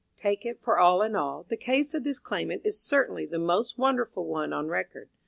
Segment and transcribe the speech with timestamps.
[0.17, 3.77] Take it for all in all, the case of this claimant is certainly the most
[3.77, 5.09] wonderful one on record.